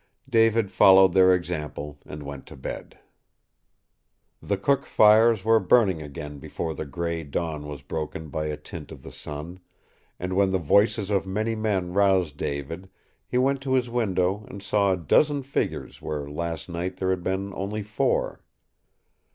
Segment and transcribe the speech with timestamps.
[0.27, 2.97] David followed their example and went to bed.
[4.41, 8.91] The cook fires were burning again before the gray dawn was broken by a tint
[8.91, 9.59] of the sun,
[10.19, 12.89] and when the voices of many men roused David,
[13.27, 17.21] he went to his window and saw a dozen figures where last night there had
[17.21, 18.41] been only four.